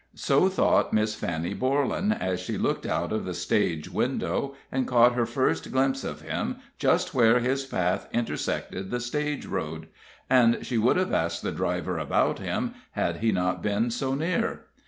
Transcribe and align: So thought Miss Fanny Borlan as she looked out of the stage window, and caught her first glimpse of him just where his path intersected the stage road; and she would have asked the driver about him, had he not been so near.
So 0.15 0.49
thought 0.49 0.93
Miss 0.93 1.13
Fanny 1.13 1.53
Borlan 1.53 2.11
as 2.11 2.39
she 2.39 2.57
looked 2.57 2.87
out 2.87 3.11
of 3.13 3.23
the 3.23 3.35
stage 3.35 3.87
window, 3.87 4.55
and 4.71 4.87
caught 4.87 5.13
her 5.13 5.27
first 5.27 5.71
glimpse 5.71 6.03
of 6.03 6.21
him 6.23 6.55
just 6.79 7.13
where 7.13 7.37
his 7.37 7.65
path 7.67 8.07
intersected 8.11 8.89
the 8.89 8.99
stage 8.99 9.45
road; 9.45 9.89
and 10.27 10.65
she 10.65 10.79
would 10.79 10.97
have 10.97 11.13
asked 11.13 11.43
the 11.43 11.51
driver 11.51 11.99
about 11.99 12.39
him, 12.39 12.73
had 12.93 13.17
he 13.17 13.31
not 13.31 13.61
been 13.61 13.91
so 13.91 14.15
near. 14.15 14.61